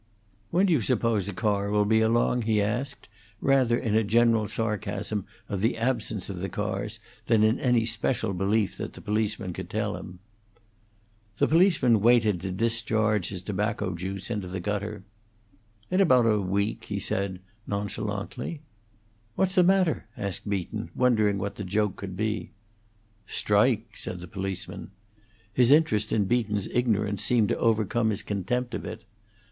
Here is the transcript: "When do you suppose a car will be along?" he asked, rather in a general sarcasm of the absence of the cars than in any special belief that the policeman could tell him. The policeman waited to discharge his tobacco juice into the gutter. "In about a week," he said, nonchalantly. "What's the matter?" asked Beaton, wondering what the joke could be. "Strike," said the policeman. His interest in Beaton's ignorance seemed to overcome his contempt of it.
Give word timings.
"When 0.49 0.65
do 0.65 0.73
you 0.73 0.81
suppose 0.81 1.29
a 1.29 1.33
car 1.33 1.69
will 1.69 1.85
be 1.85 2.01
along?" 2.01 2.41
he 2.41 2.59
asked, 2.59 3.07
rather 3.39 3.77
in 3.77 3.93
a 3.93 4.03
general 4.03 4.47
sarcasm 4.47 5.27
of 5.47 5.61
the 5.61 5.77
absence 5.77 6.27
of 6.27 6.39
the 6.41 6.49
cars 6.49 6.99
than 7.27 7.43
in 7.43 7.59
any 7.59 7.85
special 7.85 8.33
belief 8.33 8.77
that 8.77 8.93
the 8.93 8.99
policeman 9.01 9.53
could 9.53 9.69
tell 9.69 9.95
him. 9.95 10.17
The 11.37 11.47
policeman 11.47 12.01
waited 12.01 12.41
to 12.41 12.51
discharge 12.51 13.27
his 13.27 13.43
tobacco 13.43 13.93
juice 13.93 14.31
into 14.31 14.47
the 14.47 14.59
gutter. 14.59 15.03
"In 15.91 16.01
about 16.01 16.25
a 16.25 16.41
week," 16.41 16.85
he 16.85 16.99
said, 16.99 17.39
nonchalantly. 17.67 18.61
"What's 19.35 19.53
the 19.53 19.61
matter?" 19.61 20.07
asked 20.17 20.49
Beaton, 20.49 20.89
wondering 20.95 21.37
what 21.37 21.57
the 21.57 21.63
joke 21.63 21.95
could 21.95 22.17
be. 22.17 22.49
"Strike," 23.27 23.91
said 23.97 24.19
the 24.19 24.27
policeman. 24.27 24.89
His 25.53 25.69
interest 25.69 26.11
in 26.11 26.25
Beaton's 26.25 26.65
ignorance 26.69 27.21
seemed 27.23 27.49
to 27.49 27.57
overcome 27.59 28.09
his 28.09 28.23
contempt 28.23 28.73
of 28.73 28.83
it. 28.83 29.03